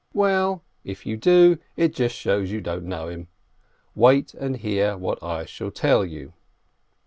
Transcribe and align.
Well, 0.15 0.63
if 0.83 1.05
you 1.05 1.15
do, 1.15 1.59
it 1.77 1.93
just 1.93 2.15
shows 2.15 2.51
you 2.51 2.59
didn't 2.59 2.89
know 2.89 3.07
him! 3.07 3.27
Wait 3.93 4.33
and 4.33 4.57
hear 4.57 4.97
what 4.97 5.21
I 5.21 5.45
shall 5.45 5.69
tell 5.69 6.03
you. 6.03 6.33